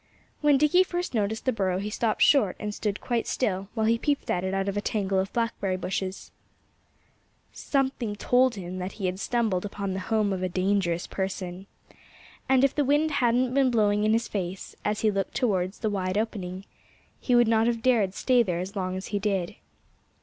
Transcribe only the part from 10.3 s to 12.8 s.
of a dangerous person. And if